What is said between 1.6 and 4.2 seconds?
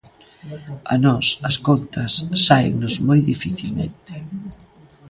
contas sáennos moi dificilmente.